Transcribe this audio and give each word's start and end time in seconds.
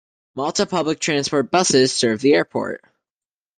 Malta 0.33 0.65
Public 0.65 0.97
Transport 0.99 1.51
buses 1.51 1.93
serve 1.93 2.21
the 2.21 2.33
airport. 2.33 2.83